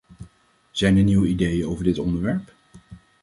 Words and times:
Zijn 0.71 0.97
er 0.97 1.03
nieuwe 1.03 1.27
ideeën 1.27 1.65
over 1.65 1.83
dit 1.83 1.99
onderwerp? 1.99 2.53